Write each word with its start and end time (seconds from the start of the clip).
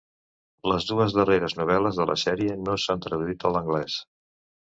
Les 0.69 0.85
dues 0.91 1.13
darreres 1.17 1.55
novel·les 1.59 1.99
de 2.01 2.07
la 2.11 2.17
sèrie 2.23 2.57
no 2.63 2.77
s'han 2.85 3.05
traduït 3.07 3.45
a 3.51 3.55
l'anglès. 3.57 3.99